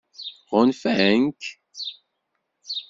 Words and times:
Ɣunfan-k? 0.51 1.41